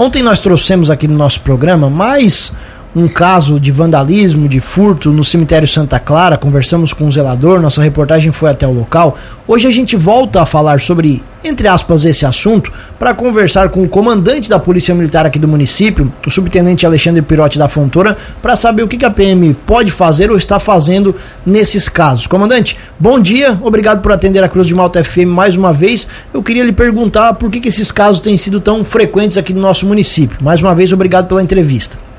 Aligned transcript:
Ontem 0.00 0.22
nós 0.22 0.40
trouxemos 0.40 0.88
aqui 0.88 1.06
no 1.06 1.14
nosso 1.14 1.42
programa 1.42 1.90
mais 1.90 2.50
um 2.94 3.06
caso 3.06 3.60
de 3.60 3.70
vandalismo, 3.70 4.48
de 4.48 4.60
furto 4.60 5.12
no 5.12 5.24
cemitério 5.24 5.66
Santa 5.66 5.98
Clara. 5.98 6.36
Conversamos 6.36 6.92
com 6.92 7.06
o 7.06 7.12
zelador, 7.12 7.60
nossa 7.60 7.80
reportagem 7.80 8.32
foi 8.32 8.50
até 8.50 8.66
o 8.66 8.72
local. 8.72 9.16
Hoje 9.46 9.68
a 9.68 9.70
gente 9.70 9.96
volta 9.96 10.42
a 10.42 10.46
falar 10.46 10.80
sobre, 10.80 11.22
entre 11.44 11.68
aspas, 11.68 12.04
esse 12.04 12.26
assunto 12.26 12.72
para 12.98 13.14
conversar 13.14 13.68
com 13.68 13.82
o 13.82 13.88
comandante 13.88 14.50
da 14.50 14.58
Polícia 14.58 14.94
Militar 14.94 15.24
aqui 15.24 15.38
do 15.38 15.46
município, 15.46 16.12
o 16.26 16.30
subtenente 16.30 16.84
Alexandre 16.84 17.22
Pirotti 17.22 17.58
da 17.58 17.68
Fontoura, 17.68 18.16
para 18.42 18.56
saber 18.56 18.82
o 18.82 18.88
que 18.88 19.04
a 19.04 19.10
PM 19.10 19.54
pode 19.66 19.92
fazer 19.92 20.30
ou 20.30 20.36
está 20.36 20.58
fazendo 20.58 21.14
nesses 21.46 21.88
casos. 21.88 22.26
Comandante, 22.26 22.76
bom 22.98 23.20
dia, 23.20 23.58
obrigado 23.62 24.02
por 24.02 24.12
atender 24.12 24.42
a 24.42 24.48
Cruz 24.48 24.66
de 24.66 24.74
Malta 24.74 25.02
FM 25.02 25.28
mais 25.28 25.56
uma 25.56 25.72
vez. 25.72 26.08
Eu 26.34 26.42
queria 26.42 26.64
lhe 26.64 26.72
perguntar 26.72 27.34
por 27.34 27.50
que, 27.50 27.60
que 27.60 27.68
esses 27.68 27.92
casos 27.92 28.20
têm 28.20 28.36
sido 28.36 28.60
tão 28.60 28.84
frequentes 28.84 29.38
aqui 29.38 29.54
no 29.54 29.60
nosso 29.60 29.86
município. 29.86 30.38
Mais 30.40 30.60
uma 30.60 30.74
vez, 30.74 30.92
obrigado 30.92 31.28
pela 31.28 31.42
entrevista. 31.42 32.09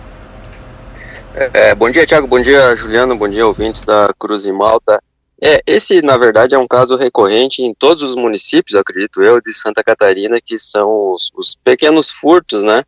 É, 1.33 1.73
bom 1.73 1.89
dia, 1.89 2.05
Tiago. 2.05 2.27
Bom 2.27 2.41
dia, 2.41 2.75
Juliano. 2.75 3.15
Bom 3.15 3.27
dia, 3.27 3.47
ouvintes 3.47 3.81
da 3.81 4.13
Cruz 4.19 4.45
e 4.45 4.51
Malta. 4.51 5.01
É, 5.41 5.61
esse, 5.65 6.01
na 6.01 6.17
verdade, 6.17 6.53
é 6.53 6.59
um 6.59 6.67
caso 6.67 6.95
recorrente 6.95 7.63
em 7.63 7.73
todos 7.73 8.03
os 8.03 8.15
municípios, 8.15 8.79
acredito 8.79 9.23
eu, 9.23 9.41
de 9.41 9.53
Santa 9.53 9.83
Catarina, 9.83 10.39
que 10.43 10.59
são 10.59 11.13
os, 11.13 11.31
os 11.33 11.55
pequenos 11.63 12.11
furtos, 12.11 12.63
né, 12.63 12.83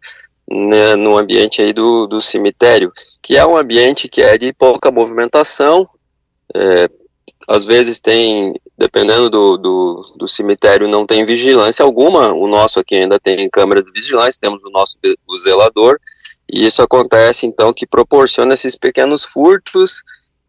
né, 0.48 0.96
no 0.96 1.18
ambiente 1.18 1.62
aí 1.62 1.74
do, 1.74 2.06
do 2.06 2.22
cemitério, 2.22 2.92
que 3.22 3.36
é 3.38 3.46
um 3.46 3.58
ambiente 3.58 4.08
que 4.08 4.22
é 4.22 4.38
de 4.38 4.54
pouca 4.54 4.92
movimentação, 4.92 5.90
é, 6.54 6.88
às 7.48 7.66
vezes 7.66 8.00
tem, 8.00 8.54
dependendo 8.78 9.32
do, 9.32 9.58
do, 9.58 10.14
do, 10.18 10.28
cemitério, 10.28 10.88
não 10.88 11.08
tem 11.08 11.26
vigilância 11.26 11.84
alguma, 11.84 12.34
o 12.34 12.48
nosso 12.48 12.80
aqui 12.80 12.96
ainda 12.96 13.20
tem 13.20 13.50
câmeras 13.50 13.86
de 13.86 13.92
vigilância, 13.92 14.40
temos 14.40 14.64
o 14.64 14.70
nosso 14.70 14.96
o 15.28 15.38
zelador, 15.40 15.98
e 16.54 16.68
isso 16.68 16.84
acontece, 16.84 17.48
então, 17.48 17.74
que 17.74 17.88
proporciona 17.88 18.54
esses 18.54 18.78
pequenos 18.78 19.26
furtos 19.26 20.04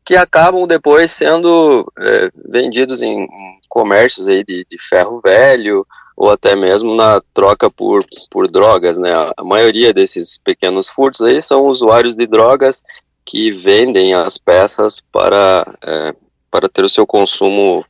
que 0.05 0.15
acabam 0.15 0.67
depois 0.67 1.11
sendo 1.11 1.91
é, 1.99 2.29
vendidos 2.51 3.01
em, 3.01 3.27
comércios 3.71 4.29
aí 4.29 4.45
de, 4.45 4.67
de, 4.71 4.79
ferro 4.79 5.19
velho 5.25 5.87
ou 6.15 6.31
até 6.31 6.55
mesmo 6.55 6.95
na 6.95 7.23
troca 7.33 7.71
por, 7.71 8.05
por 8.31 8.51
drogas, 8.51 8.99
né? 8.99 9.11
A 9.35 9.43
maioria 9.43 9.95
desses 9.95 10.39
pequenos 10.39 10.91
furtos 10.91 11.23
aí 11.23 11.41
são 11.41 11.63
usuários 11.63 12.15
de 12.15 12.27
drogas 12.27 12.85
que 13.25 13.51
vendem 13.51 14.13
as 14.13 14.37
peças 14.37 15.03
para, 15.11 15.67
é, 15.83 16.15
para 16.51 16.69
ter 16.69 16.85
o 16.85 16.89
seu 16.89 17.07
consumo 17.07 17.83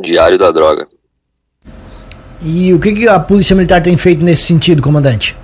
diário 0.00 0.38
da 0.38 0.50
droga. 0.50 0.88
E 2.40 2.72
o 2.72 2.80
que, 2.80 2.94
que 2.94 3.06
a 3.06 3.20
Polícia 3.20 3.54
Militar 3.54 3.82
tem 3.82 3.98
feito 3.98 4.24
nesse 4.24 4.44
sentido, 4.44 4.82
comandante? 4.82 5.36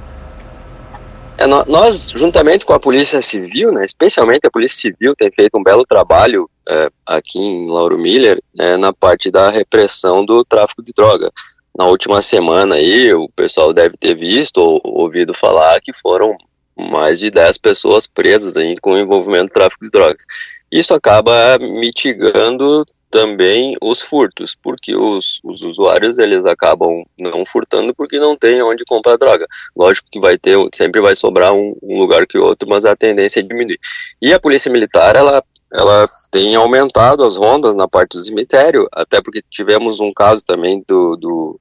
É, 1.38 1.46
nós, 1.46 2.10
juntamente 2.10 2.64
com 2.64 2.72
a 2.72 2.80
Polícia 2.80 3.20
Civil, 3.20 3.70
né, 3.70 3.84
especialmente 3.84 4.46
a 4.46 4.50
Polícia 4.50 4.78
Civil, 4.78 5.14
tem 5.14 5.30
feito 5.30 5.58
um 5.58 5.62
belo 5.62 5.84
trabalho 5.84 6.48
é, 6.66 6.88
aqui 7.04 7.38
em 7.38 7.68
Lauro 7.68 7.98
Miller 7.98 8.42
né, 8.54 8.76
na 8.78 8.92
parte 8.92 9.30
da 9.30 9.50
repressão 9.50 10.24
do 10.24 10.44
tráfico 10.44 10.82
de 10.82 10.92
droga. 10.94 11.30
Na 11.76 11.84
última 11.86 12.22
semana 12.22 12.76
aí, 12.76 13.12
o 13.12 13.28
pessoal 13.36 13.74
deve 13.74 13.98
ter 13.98 14.14
visto 14.14 14.56
ou 14.58 14.80
ouvido 14.82 15.34
falar 15.34 15.78
que 15.82 15.92
foram 15.92 16.34
mais 16.74 17.18
de 17.18 17.30
10 17.30 17.58
pessoas 17.58 18.06
presas 18.06 18.56
aí 18.56 18.76
com 18.78 18.96
envolvimento 18.96 19.44
no 19.44 19.50
tráfico 19.50 19.84
de 19.84 19.90
drogas. 19.90 20.24
Isso 20.72 20.94
acaba 20.94 21.58
mitigando 21.58 22.86
também 23.10 23.74
os 23.80 24.02
furtos, 24.02 24.56
porque 24.60 24.94
os, 24.94 25.40
os 25.44 25.62
usuários 25.62 26.18
eles 26.18 26.44
acabam 26.44 27.04
não 27.18 27.44
furtando 27.46 27.94
porque 27.94 28.18
não 28.18 28.36
tem 28.36 28.62
onde 28.62 28.84
comprar 28.84 29.16
droga. 29.16 29.46
Lógico 29.76 30.08
que 30.10 30.20
vai 30.20 30.36
ter, 30.38 30.56
sempre 30.74 31.00
vai 31.00 31.14
sobrar 31.14 31.52
um, 31.52 31.76
um 31.82 31.98
lugar 31.98 32.26
que 32.26 32.38
outro, 32.38 32.68
mas 32.68 32.84
a 32.84 32.96
tendência 32.96 33.40
é 33.40 33.42
diminuir. 33.42 33.78
E 34.20 34.32
a 34.32 34.40
polícia 34.40 34.70
militar, 34.70 35.16
ela 35.16 35.42
ela 35.72 36.08
tem 36.36 36.54
aumentado 36.54 37.24
as 37.24 37.34
rondas 37.34 37.74
na 37.74 37.88
parte 37.88 38.18
do 38.18 38.22
cemitério, 38.22 38.86
até 38.92 39.22
porque 39.22 39.40
tivemos 39.50 40.00
um 40.00 40.12
caso 40.12 40.44
também 40.44 40.84
do, 40.86 41.16
do, 41.16 41.58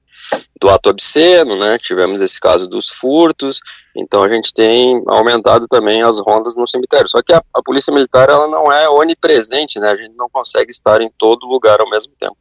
do 0.60 0.70
ato 0.70 0.90
obsceno, 0.90 1.58
né? 1.58 1.78
Tivemos 1.80 2.20
esse 2.20 2.38
caso 2.38 2.68
dos 2.68 2.90
furtos, 2.90 3.62
então 3.96 4.22
a 4.22 4.28
gente 4.28 4.54
tem 4.54 5.02
aumentado 5.08 5.66
também 5.70 6.04
as 6.04 6.20
rondas 6.20 6.58
no 6.58 6.68
cemitério. 6.68 7.08
Só 7.08 7.22
que 7.22 7.32
a, 7.32 7.42
a 7.54 7.64
polícia 7.64 7.94
militar 7.94 8.28
ela 8.28 8.50
não 8.50 8.70
é 8.70 8.90
onipresente, 8.90 9.80
né? 9.80 9.92
A 9.92 9.96
gente 9.96 10.14
não 10.18 10.28
consegue 10.30 10.72
estar 10.72 11.00
em 11.00 11.10
todo 11.18 11.48
lugar 11.48 11.80
ao 11.80 11.90
mesmo 11.90 12.12
tempo. 12.20 12.36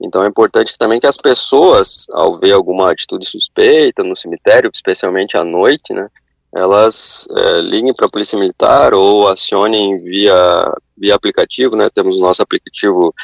Então 0.00 0.22
é 0.22 0.28
importante 0.28 0.78
também 0.78 1.00
que 1.00 1.08
as 1.08 1.16
pessoas, 1.16 2.06
ao 2.12 2.36
ver 2.36 2.52
alguma 2.52 2.92
atitude 2.92 3.26
suspeita 3.26 4.04
no 4.04 4.14
cemitério, 4.14 4.70
especialmente 4.72 5.36
à 5.36 5.42
noite, 5.42 5.92
né? 5.92 6.06
elas 6.54 7.28
é, 7.30 7.60
liguem 7.60 7.94
para 7.94 8.06
a 8.06 8.10
Polícia 8.10 8.38
Militar 8.38 8.92
ou 8.94 9.28
acionem 9.28 9.98
via, 9.98 10.72
via 11.00 11.14
aplicativo, 11.14 11.74
né? 11.74 11.88
Temos 11.92 12.16
o 12.16 12.20
nosso 12.20 12.42
aplicativo 12.42 13.14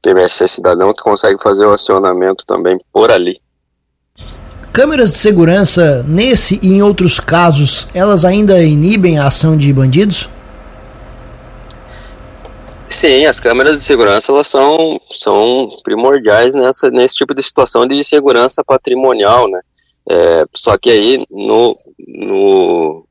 PMSC 0.00 0.46
Cidadão 0.46 0.94
que 0.94 1.02
consegue 1.02 1.42
fazer 1.42 1.66
o 1.66 1.72
acionamento 1.72 2.46
também 2.46 2.76
por 2.92 3.10
ali. 3.10 3.40
Câmeras 4.72 5.12
de 5.12 5.18
segurança, 5.18 6.04
nesse 6.06 6.58
e 6.62 6.68
em 6.68 6.82
outros 6.82 7.20
casos, 7.20 7.88
elas 7.94 8.24
ainda 8.24 8.62
inibem 8.62 9.18
a 9.18 9.26
ação 9.26 9.56
de 9.56 9.72
bandidos? 9.72 10.28
Sim, 12.90 13.24
as 13.26 13.40
câmeras 13.40 13.78
de 13.78 13.84
segurança 13.84 14.30
elas 14.30 14.46
são, 14.46 15.00
são 15.10 15.78
primordiais 15.82 16.54
nessa, 16.54 16.90
nesse 16.90 17.14
tipo 17.16 17.34
de 17.34 17.42
situação 17.42 17.86
de 17.86 18.02
segurança 18.04 18.62
patrimonial, 18.64 19.48
né? 19.48 19.60
É, 20.08 20.44
só 20.54 20.76
que 20.76 20.90
aí 20.90 21.24
no, 21.30 21.76
no, 21.98 23.06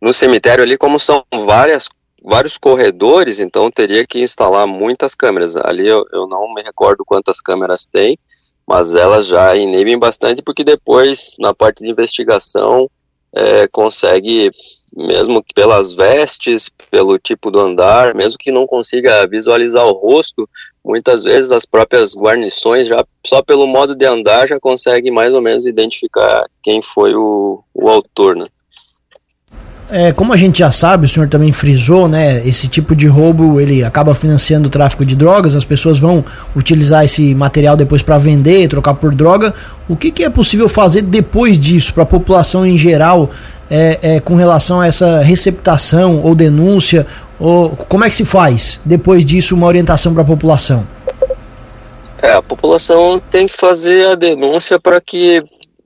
no 0.00 0.12
cemitério 0.12 0.64
ali, 0.64 0.78
como 0.78 0.98
são 0.98 1.24
várias, 1.46 1.88
vários 2.24 2.56
corredores, 2.56 3.40
então 3.40 3.70
teria 3.70 4.06
que 4.06 4.20
instalar 4.20 4.66
muitas 4.66 5.14
câmeras. 5.14 5.56
Ali 5.56 5.86
eu, 5.86 6.04
eu 6.12 6.26
não 6.26 6.52
me 6.54 6.62
recordo 6.62 7.04
quantas 7.04 7.40
câmeras 7.40 7.86
tem, 7.86 8.18
mas 8.66 8.94
elas 8.94 9.26
já 9.26 9.56
inibem 9.56 9.98
bastante, 9.98 10.42
porque 10.42 10.62
depois, 10.62 11.34
na 11.38 11.52
parte 11.52 11.82
de 11.82 11.90
investigação, 11.90 12.88
é, 13.34 13.66
consegue, 13.68 14.50
mesmo 14.94 15.42
que 15.42 15.52
pelas 15.54 15.92
vestes, 15.92 16.70
pelo 16.90 17.18
tipo 17.18 17.50
do 17.50 17.58
andar, 17.58 18.14
mesmo 18.14 18.38
que 18.38 18.52
não 18.52 18.66
consiga 18.66 19.26
visualizar 19.26 19.84
o 19.86 19.92
rosto, 19.92 20.48
muitas 20.84 21.22
vezes 21.22 21.50
as 21.50 21.64
próprias 21.64 22.14
guarnições 22.14 22.88
já 22.88 23.04
só 23.26 23.42
pelo 23.42 23.66
modo 23.66 23.94
de 23.94 24.04
andar 24.04 24.48
já 24.48 24.58
consegue 24.60 25.10
mais 25.10 25.32
ou 25.32 25.40
menos 25.40 25.64
identificar 25.64 26.44
quem 26.62 26.82
foi 26.82 27.14
o, 27.14 27.62
o 27.74 27.88
autor, 27.88 28.36
né? 28.36 28.46
É, 29.94 30.10
como 30.10 30.32
a 30.32 30.38
gente 30.38 30.60
já 30.60 30.72
sabe, 30.72 31.04
o 31.04 31.08
senhor 31.08 31.28
também 31.28 31.52
frisou, 31.52 32.08
né? 32.08 32.40
Esse 32.46 32.66
tipo 32.66 32.96
de 32.96 33.06
roubo 33.06 33.60
ele 33.60 33.84
acaba 33.84 34.14
financiando 34.14 34.68
o 34.68 34.70
tráfico 34.70 35.04
de 35.04 35.14
drogas. 35.14 35.54
As 35.54 35.66
pessoas 35.66 35.98
vão 35.98 36.24
utilizar 36.56 37.04
esse 37.04 37.34
material 37.34 37.76
depois 37.76 38.00
para 38.00 38.16
vender, 38.16 38.68
trocar 38.68 38.94
por 38.94 39.14
droga. 39.14 39.52
O 39.86 39.94
que, 39.94 40.10
que 40.10 40.24
é 40.24 40.30
possível 40.30 40.66
fazer 40.66 41.02
depois 41.02 41.60
disso 41.60 41.92
para 41.92 42.04
a 42.04 42.06
população 42.06 42.64
em 42.64 42.78
geral, 42.78 43.28
é, 43.70 43.98
é, 44.14 44.20
com 44.20 44.34
relação 44.34 44.80
a 44.80 44.86
essa 44.86 45.20
receptação 45.20 46.22
ou 46.22 46.34
denúncia 46.34 47.06
ou 47.38 47.76
como 47.76 48.04
é 48.04 48.08
que 48.08 48.14
se 48.14 48.24
faz 48.24 48.80
depois 48.84 49.26
disso 49.26 49.54
uma 49.54 49.66
orientação 49.66 50.14
para 50.14 50.22
a 50.22 50.26
população? 50.26 50.86
É, 52.22 52.32
a 52.32 52.40
população 52.40 53.20
tem 53.30 53.46
que 53.46 53.56
fazer 53.56 54.06
a 54.06 54.14
denúncia 54.14 54.80
para 54.80 55.00
que, 55.00 55.42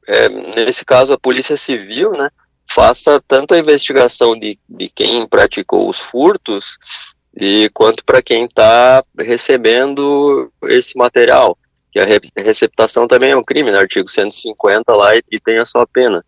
é, 0.07 0.29
nesse 0.55 0.85
caso, 0.85 1.13
a 1.13 1.19
Polícia 1.19 1.57
Civil, 1.57 2.13
né, 2.13 2.29
faça 2.69 3.23
tanto 3.27 3.55
a 3.55 3.59
investigação 3.59 4.39
de, 4.39 4.59
de 4.69 4.89
quem 4.89 5.27
praticou 5.27 5.89
os 5.89 5.99
furtos 5.99 6.79
e 7.37 7.71
quanto 7.73 8.05
para 8.05 8.23
quem 8.23 8.47
está 8.47 9.05
recebendo 9.19 10.51
esse 10.65 10.97
material. 10.97 11.57
Que 11.93 12.01
a 12.01 12.05
re, 12.05 12.21
receptação 12.37 13.07
também 13.07 13.31
é 13.31 13.37
um 13.37 13.45
crime, 13.45 13.71
no 13.71 13.77
né, 13.77 13.83
artigo 13.83 14.09
150 14.09 14.95
lá 14.95 15.17
e, 15.17 15.23
e 15.31 15.39
tem 15.39 15.59
a 15.59 15.67
sua 15.67 15.87
pena. 15.87 16.25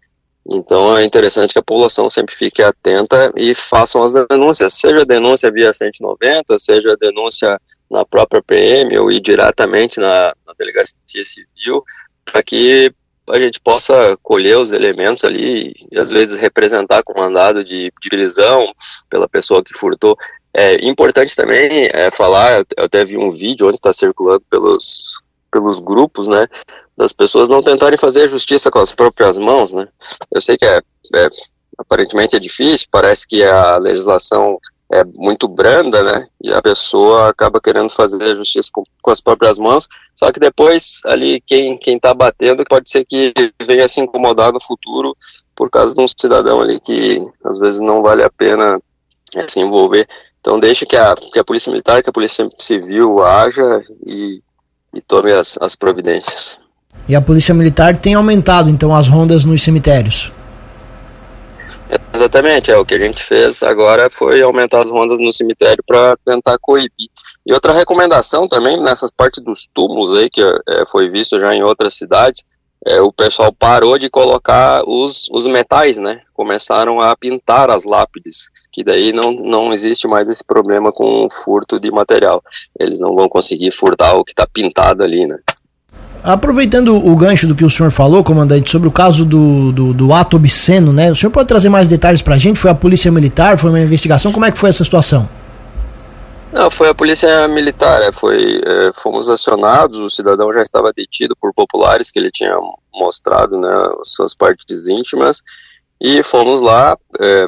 Então 0.46 0.96
é 0.96 1.04
interessante 1.04 1.52
que 1.52 1.58
a 1.58 1.62
população 1.62 2.08
sempre 2.08 2.34
fique 2.34 2.62
atenta 2.62 3.30
e 3.36 3.54
façam 3.54 4.02
as 4.02 4.14
denúncias, 4.28 4.72
seja 4.74 5.04
denúncia 5.04 5.50
via 5.50 5.74
190, 5.74 6.58
seja 6.58 6.96
denúncia 6.96 7.60
na 7.90 8.04
própria 8.04 8.42
PM 8.42 8.96
ou 8.98 9.10
ir 9.10 9.20
diretamente 9.20 10.00
na, 10.00 10.34
na 10.46 10.54
delegacia 10.58 10.94
civil, 11.24 11.84
para 12.24 12.42
que 12.42 12.92
a 13.30 13.40
gente 13.40 13.60
possa 13.60 14.16
colher 14.22 14.58
os 14.58 14.72
elementos 14.72 15.24
ali 15.24 15.74
e 15.90 15.98
às 15.98 16.10
vezes 16.10 16.38
representar 16.38 17.02
com 17.02 17.18
mandado 17.18 17.64
de, 17.64 17.92
de 18.00 18.08
prisão 18.08 18.72
pela 19.08 19.28
pessoa 19.28 19.62
que 19.62 19.76
furtou. 19.76 20.16
É 20.52 20.86
importante 20.86 21.36
também 21.36 21.88
é, 21.92 22.10
falar, 22.10 22.64
eu 22.76 22.84
até 22.84 23.04
vi 23.04 23.16
um 23.16 23.30
vídeo 23.30 23.66
onde 23.66 23.76
está 23.76 23.92
circulando 23.92 24.42
pelos, 24.50 25.14
pelos 25.50 25.78
grupos, 25.78 26.26
né, 26.26 26.46
das 26.96 27.12
pessoas 27.12 27.48
não 27.48 27.62
tentarem 27.62 27.98
fazer 27.98 28.22
a 28.22 28.28
justiça 28.28 28.70
com 28.70 28.80
as 28.80 28.92
próprias 28.92 29.38
mãos, 29.38 29.72
né? 29.72 29.86
Eu 30.32 30.40
sei 30.40 30.56
que 30.56 30.64
é, 30.64 30.82
é 31.14 31.28
aparentemente 31.78 32.34
é 32.34 32.40
difícil, 32.40 32.88
parece 32.90 33.26
que 33.26 33.44
a 33.44 33.76
legislação 33.76 34.58
é 34.90 35.04
muito 35.04 35.46
branda, 35.46 36.02
né? 36.02 36.26
E 36.42 36.52
a 36.52 36.62
pessoa 36.62 37.28
acaba 37.28 37.60
querendo 37.60 37.90
fazer 37.90 38.22
a 38.24 38.34
justiça 38.34 38.70
com, 38.72 38.82
com, 39.02 39.10
as 39.10 39.20
próprias 39.20 39.58
mãos, 39.58 39.86
só 40.14 40.32
que 40.32 40.40
depois 40.40 41.00
ali 41.04 41.42
quem 41.46 41.76
quem 41.76 41.96
está 41.96 42.14
batendo 42.14 42.64
pode 42.64 42.90
ser 42.90 43.04
que 43.04 43.32
venha 43.62 43.86
se 43.86 44.00
incomodar 44.00 44.52
no 44.52 44.60
futuro 44.60 45.14
por 45.54 45.70
causa 45.70 45.94
de 45.94 46.00
um 46.00 46.06
cidadão 46.08 46.60
ali 46.60 46.80
que 46.80 47.22
às 47.44 47.58
vezes 47.58 47.80
não 47.80 48.02
vale 48.02 48.22
a 48.22 48.30
pena 48.30 48.80
é, 49.34 49.46
se 49.48 49.60
envolver. 49.60 50.08
Então 50.40 50.58
deixa 50.58 50.86
que 50.86 50.96
a, 50.96 51.14
que 51.14 51.38
a 51.38 51.44
Polícia 51.44 51.70
Militar, 51.70 52.02
que 52.02 52.08
a 52.08 52.12
Polícia 52.12 52.48
Civil 52.58 53.22
haja 53.22 53.82
e, 54.06 54.40
e 54.94 55.00
tome 55.02 55.32
as, 55.32 55.58
as 55.60 55.76
providências. 55.76 56.58
E 57.06 57.14
a 57.14 57.20
Polícia 57.20 57.54
Militar 57.54 57.98
tem 57.98 58.14
aumentado 58.14 58.70
então 58.70 58.94
as 58.94 59.06
rondas 59.06 59.44
nos 59.44 59.62
cemitérios? 59.62 60.32
Exatamente, 62.12 62.70
é 62.70 62.76
o 62.76 62.84
que 62.84 62.94
a 62.94 62.98
gente 62.98 63.22
fez 63.22 63.62
agora 63.62 64.10
foi 64.10 64.42
aumentar 64.42 64.80
as 64.80 64.90
rondas 64.90 65.20
no 65.20 65.32
cemitério 65.32 65.82
para 65.86 66.16
tentar 66.24 66.58
coibir. 66.58 67.08
E 67.46 67.52
outra 67.52 67.72
recomendação 67.72 68.48
também 68.48 68.82
nessas 68.82 69.10
partes 69.10 69.42
dos 69.42 69.68
túmulos 69.72 70.12
aí 70.16 70.28
que 70.28 70.42
é, 70.42 70.84
foi 70.88 71.08
visto 71.08 71.38
já 71.38 71.54
em 71.54 71.62
outras 71.62 71.94
cidades, 71.94 72.44
é, 72.86 73.00
o 73.00 73.12
pessoal 73.12 73.52
parou 73.52 73.98
de 73.98 74.08
colocar 74.08 74.82
os, 74.86 75.28
os 75.32 75.46
metais, 75.46 75.96
né? 75.96 76.22
Começaram 76.32 77.00
a 77.00 77.16
pintar 77.16 77.70
as 77.70 77.84
lápides, 77.84 78.48
que 78.72 78.84
daí 78.84 79.12
não, 79.12 79.32
não 79.32 79.72
existe 79.72 80.06
mais 80.06 80.28
esse 80.28 80.44
problema 80.44 80.92
com 80.92 81.26
o 81.26 81.30
furto 81.30 81.80
de 81.80 81.90
material. 81.90 82.42
Eles 82.78 82.98
não 82.98 83.14
vão 83.14 83.28
conseguir 83.28 83.72
furtar 83.72 84.14
o 84.14 84.24
que 84.24 84.32
está 84.32 84.46
pintado 84.46 85.02
ali, 85.02 85.26
né? 85.26 85.38
Aproveitando 86.22 86.94
o 86.94 87.16
gancho 87.16 87.46
do 87.46 87.54
que 87.54 87.64
o 87.64 87.70
senhor 87.70 87.90
falou, 87.90 88.24
comandante, 88.24 88.70
sobre 88.70 88.88
o 88.88 88.92
caso 88.92 89.24
do, 89.24 89.72
do, 89.72 89.94
do 89.94 90.12
ato 90.12 90.36
obsceno, 90.36 90.92
né? 90.92 91.10
O 91.10 91.16
senhor 91.16 91.30
pode 91.30 91.48
trazer 91.48 91.68
mais 91.68 91.88
detalhes 91.88 92.22
para 92.22 92.34
a 92.34 92.38
gente? 92.38 92.58
Foi 92.58 92.70
a 92.70 92.74
polícia 92.74 93.10
militar? 93.10 93.56
Foi 93.58 93.70
uma 93.70 93.80
investigação? 93.80 94.32
Como 94.32 94.44
é 94.44 94.50
que 94.50 94.58
foi 94.58 94.70
essa 94.70 94.84
situação? 94.84 95.28
Não, 96.52 96.70
foi 96.70 96.88
a 96.88 96.94
polícia 96.94 97.46
militar, 97.48 98.00
é, 98.00 98.10
foi, 98.10 98.60
é, 98.64 98.90
fomos 98.96 99.28
acionados, 99.28 99.98
o 99.98 100.08
cidadão 100.08 100.50
já 100.52 100.62
estava 100.62 100.92
detido 100.92 101.36
por 101.38 101.52
populares 101.52 102.10
que 102.10 102.18
ele 102.18 102.30
tinha 102.30 102.56
mostrado, 102.94 103.58
né, 103.60 103.68
suas 104.02 104.34
partes 104.34 104.88
íntimas, 104.88 105.42
e 106.00 106.22
fomos 106.22 106.60
lá, 106.62 106.96
é, 107.20 107.46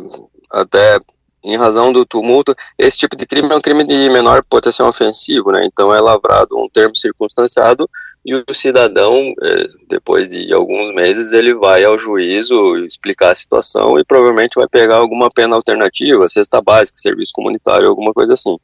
até 0.52 1.00
em 1.42 1.56
razão 1.56 1.92
do 1.92 2.04
tumulto, 2.04 2.54
esse 2.78 2.98
tipo 2.98 3.16
de 3.16 3.26
crime 3.26 3.50
é 3.50 3.56
um 3.56 3.60
crime 3.60 3.84
de 3.84 4.10
menor 4.10 4.42
potencial 4.42 4.88
ofensivo, 4.88 5.50
né? 5.50 5.64
Então 5.64 5.94
é 5.94 6.00
lavrado 6.00 6.58
um 6.58 6.68
termo 6.68 6.94
circunstanciado 6.94 7.88
e 8.24 8.34
o 8.34 8.44
cidadão, 8.52 9.32
é, 9.42 9.66
depois 9.88 10.28
de 10.28 10.52
alguns 10.52 10.94
meses, 10.94 11.32
ele 11.32 11.54
vai 11.54 11.84
ao 11.84 11.96
juízo 11.96 12.76
explicar 12.84 13.30
a 13.30 13.34
situação 13.34 13.98
e 13.98 14.04
provavelmente 14.04 14.56
vai 14.56 14.68
pegar 14.68 14.96
alguma 14.96 15.30
pena 15.30 15.56
alternativa, 15.56 16.28
cesta 16.28 16.60
básica, 16.60 16.98
serviço 16.98 17.32
comunitário, 17.32 17.88
alguma 17.88 18.12
coisa 18.12 18.34
assim. 18.34 18.58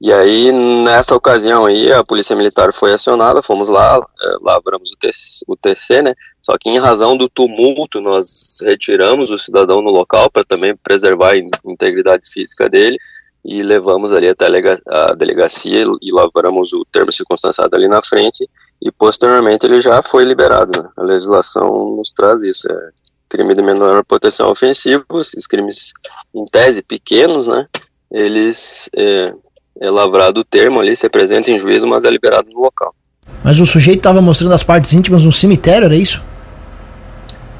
E 0.00 0.12
aí, 0.12 0.52
nessa 0.52 1.14
ocasião 1.14 1.64
aí, 1.64 1.92
a 1.92 2.04
polícia 2.04 2.36
militar 2.36 2.72
foi 2.72 2.92
acionada, 2.92 3.42
fomos 3.42 3.68
lá, 3.68 3.96
é, 3.96 4.36
lavramos 4.42 4.90
o 4.92 4.96
TC, 4.96 5.44
o 5.46 5.56
TC, 5.56 6.02
né? 6.02 6.14
Só 6.42 6.58
que 6.58 6.68
em 6.68 6.78
razão 6.78 7.16
do 7.16 7.28
tumulto, 7.28 8.00
nós 8.00 8.58
retiramos 8.62 9.30
o 9.30 9.38
cidadão 9.38 9.80
no 9.80 9.90
local 9.90 10.30
para 10.30 10.44
também 10.44 10.76
preservar 10.76 11.32
a 11.32 11.38
integridade 11.64 12.28
física 12.28 12.68
dele 12.68 12.98
e 13.44 13.62
levamos 13.62 14.12
ali 14.12 14.28
até 14.28 14.46
a 14.86 15.14
delegacia 15.14 15.84
e 16.00 16.12
lavramos 16.12 16.72
o 16.72 16.84
termo 16.90 17.12
circunstanciado 17.12 17.76
ali 17.76 17.86
na 17.86 18.02
frente 18.02 18.48
e 18.80 18.90
posteriormente 18.90 19.66
ele 19.66 19.80
já 19.80 20.02
foi 20.02 20.24
liberado. 20.24 20.82
Né? 20.82 20.88
A 20.96 21.02
legislação 21.02 21.96
nos 21.96 22.10
traz 22.12 22.42
isso, 22.42 22.70
é 22.70 22.90
crime 23.28 23.54
de 23.54 23.62
menor 23.62 24.04
potencial 24.04 24.50
ofensivo, 24.50 25.04
esses 25.20 25.46
crimes 25.46 25.92
em 26.34 26.46
tese 26.46 26.82
pequenos, 26.82 27.46
né? 27.46 27.66
Eles 28.10 28.88
é, 28.96 29.34
é 29.80 29.90
lavrado 29.90 30.40
o 30.40 30.44
termo 30.44 30.80
ali, 30.80 30.96
se 30.96 31.06
apresenta 31.06 31.50
em 31.50 31.58
juízo, 31.58 31.86
mas 31.86 32.04
é 32.04 32.10
liberado 32.10 32.48
no 32.50 32.60
local. 32.60 32.94
Mas 33.42 33.60
o 33.60 33.66
sujeito 33.66 33.98
estava 33.98 34.22
mostrando 34.22 34.54
as 34.54 34.62
partes 34.62 34.92
íntimas 34.92 35.22
no 35.22 35.32
cemitério, 35.32 35.86
era 35.86 35.96
isso? 35.96 36.22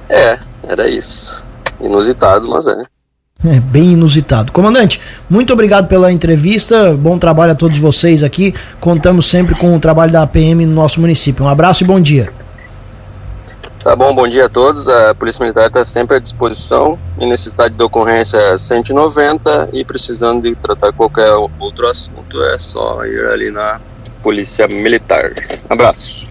É, 0.09 0.39
era 0.63 0.89
isso. 0.89 1.45
Inusitado, 1.81 2.49
mas 2.49 2.67
é. 2.67 2.83
É 3.45 3.61
bem 3.61 3.93
inusitado. 3.93 4.53
Comandante, 4.53 5.01
muito 5.29 5.53
obrigado 5.53 5.87
pela 5.87 6.11
entrevista. 6.11 6.95
Bom 6.95 7.19
trabalho 7.19 7.53
a 7.53 7.55
todos 7.55 7.79
vocês 7.79 8.23
aqui. 8.23 8.55
Contamos 8.81 9.27
sempre 9.27 9.55
com 9.55 9.77
o 9.77 9.81
trabalho 9.81 10.13
da 10.13 10.23
APM 10.23 10.65
no 10.65 10.75
nosso 10.75 11.01
município. 11.01 11.45
Um 11.45 11.49
abraço 11.49 11.85
e 11.85 11.87
bom 11.87 12.01
dia. 12.01 12.33
Tá 13.85 13.95
bom, 13.95 14.15
bom 14.15 14.27
dia 14.27 14.47
a 14.47 14.49
todos. 14.49 14.89
A 14.89 15.15
Polícia 15.15 15.43
Militar 15.43 15.67
está 15.67 15.85
sempre 15.85 16.17
à 16.17 16.19
disposição. 16.19 16.99
Em 17.21 17.29
necessidade 17.29 17.75
de 17.75 17.83
ocorrência 17.83 18.57
190 18.57 19.69
e 19.75 19.85
precisando 19.85 20.41
de 20.41 20.55
tratar 20.55 20.91
qualquer 20.95 21.31
outro 21.61 21.87
assunto 21.87 22.43
é 22.45 22.59
só 22.59 23.05
ir 23.05 23.27
ali 23.27 23.51
na 23.51 23.79
Polícia 24.23 24.67
Militar. 24.67 25.35
Abraço. 25.69 26.27